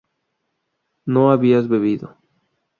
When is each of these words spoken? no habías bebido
no 1.05 1.29
habías 1.29 1.67
bebido 1.69 2.17